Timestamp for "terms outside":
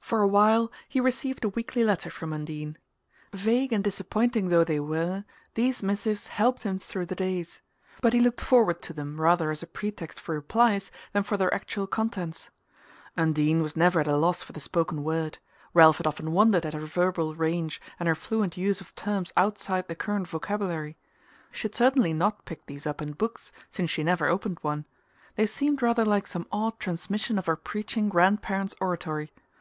18.96-19.86